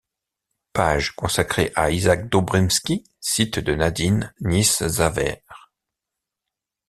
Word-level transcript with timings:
Page 0.73 1.11
consacrée 1.15 1.71
à 1.75 1.91
Isaac 1.91 2.27
Dobrinsky, 2.27 3.03
site 3.19 3.59
de 3.59 3.75
Nadine 3.75 4.33
Nieszawer. 4.41 5.43